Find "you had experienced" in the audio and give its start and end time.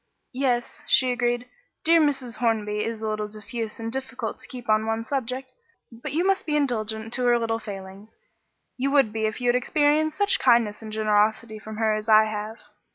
9.39-10.17